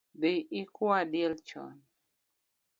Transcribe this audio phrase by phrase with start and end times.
[0.19, 1.73] Dhi ikua diek chon